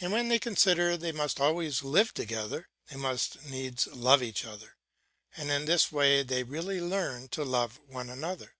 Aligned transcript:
But 0.00 0.10
when 0.10 0.26
they 0.28 0.40
consider 0.40 0.96
they 0.96 1.12
must 1.12 1.38
always 1.40 1.84
live 1.84 2.12
together, 2.12 2.68
they 2.88 2.96
must 2.96 3.44
needs 3.44 3.86
love 3.86 4.20
one 4.20 4.34
another, 4.42 4.76
and 5.36 5.52
in 5.52 5.66
this 5.66 5.92
way 5.92 6.24
they 6.24 6.42
really 6.42 6.80
learn 6.80 7.28
to 7.28 7.44
love 7.44 7.78
one 7.86 8.10
another. 8.10 8.56